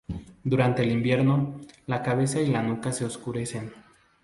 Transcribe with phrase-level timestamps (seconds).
[0.43, 3.71] Durante el invierno, la cabeza y la nuca se oscurecen.